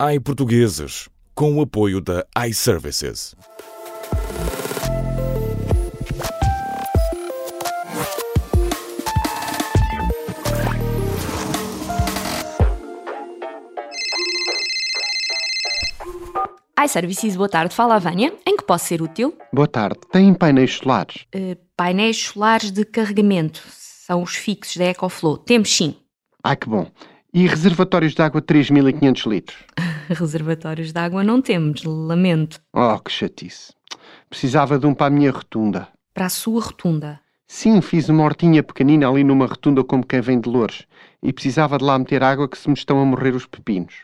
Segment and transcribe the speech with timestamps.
[0.00, 3.34] iPortugueses, com o apoio da iServices.
[16.80, 17.74] iServices, boa tarde.
[17.74, 18.32] Fala a Vânia.
[18.46, 19.36] Em que posso ser útil?
[19.52, 19.98] Boa tarde.
[20.12, 21.26] Tem painéis solares?
[21.32, 23.60] Eh, painéis solares de carregamento.
[23.68, 25.38] São os fixos da EcoFlow.
[25.38, 25.96] Temos sim.
[26.44, 26.86] Ai, que bom.
[27.38, 29.58] E reservatórios de água 3.500 litros?
[30.10, 32.60] Reservatórios de água não temos, lamento.
[32.72, 33.72] Oh, que chatice.
[34.28, 35.86] Precisava de um para a minha rotunda.
[36.12, 37.20] Para a sua rotunda.
[37.46, 40.84] Sim, fiz uma hortinha pequenina ali numa rotunda como quem vem de Louros.
[41.22, 43.94] E precisava de lá meter água que se me estão a morrer os pepinos.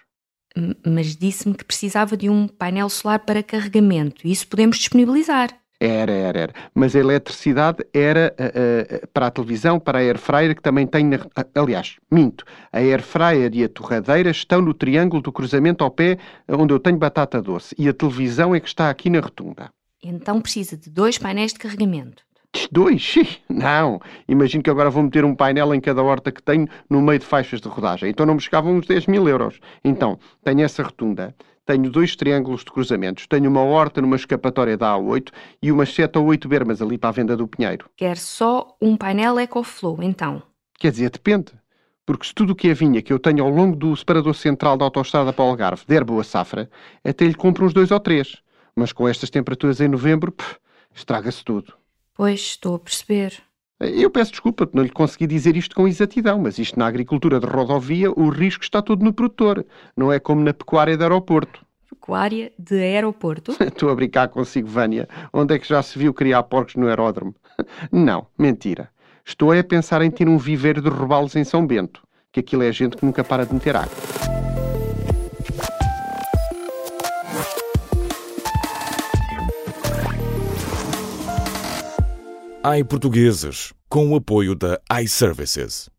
[0.56, 4.28] M- Mas disse-me que precisava de um painel solar para carregamento.
[4.28, 5.50] Isso podemos disponibilizar.
[5.80, 6.52] Era, era, era.
[6.74, 10.86] Mas a eletricidade era ah, ah, para a televisão, para a air fryer que também
[10.86, 11.18] tem na...
[11.36, 12.44] ah, Aliás, minto.
[12.72, 16.78] A air fryer e a torradeira estão no triângulo do cruzamento ao pé onde eu
[16.78, 17.74] tenho batata doce.
[17.78, 19.70] E a televisão é que está aqui na rotunda.
[20.02, 22.22] Então precisa de dois painéis de carregamento.
[22.70, 23.40] Dois?
[23.48, 24.00] Não.
[24.28, 27.26] Imagino que agora vou meter um painel em cada horta que tenho no meio de
[27.26, 28.10] faixas de rodagem.
[28.10, 29.58] Então não me chegavam uns 10 mil euros.
[29.84, 31.34] Então, tenho essa rotunda,
[31.66, 35.30] tenho dois triângulos de cruzamentos, tenho uma horta numa escapatória da A8
[35.62, 37.88] e umas 7 ou 8 bermas ali para a venda do Pinheiro.
[37.96, 40.42] Quer só um painel EcoFlow, então.
[40.78, 41.52] Quer dizer, depende.
[42.06, 44.76] Porque se tudo o que é vinha que eu tenho ao longo do separador central
[44.76, 46.68] da autoestrada para o Algarve der boa safra,
[47.02, 48.42] até lhe compro uns dois ou três.
[48.76, 50.34] Mas com estas temperaturas em novembro,
[50.94, 51.72] estraga-se tudo.
[52.14, 53.42] Pois, estou a perceber.
[53.80, 57.40] Eu peço desculpa por não lhe consegui dizer isto com exatidão, mas isto na agricultura
[57.40, 59.66] de rodovia, o risco está todo no produtor.
[59.96, 61.64] Não é como na pecuária de aeroporto.
[61.90, 63.56] Pecuária de aeroporto.
[63.60, 65.08] Estou a brincar consigo, Vânia.
[65.32, 67.34] Onde é que já se viu criar porcos no aeródromo?
[67.90, 68.90] Não, mentira.
[69.24, 72.62] Estou é a pensar em ter um viveiro de robalos em São Bento, que aquilo
[72.62, 74.23] é gente que nunca para de meter água.
[82.64, 85.90] iPortugueses, com o apoio da iServices.